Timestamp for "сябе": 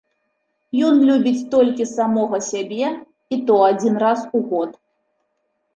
2.49-2.89